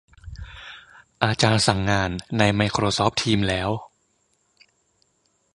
[1.23, 3.69] อาจารย์สั่งงานในไมโครซอฟท์ ทีมส์ แล้ว